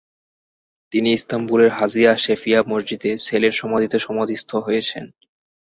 [0.93, 5.03] তিনি ইস্তাম্বুলের হাজিয়া সোফিয়া মসজিদে ছেলের সমাধিতে সমাধিস্থ হয়েছেন।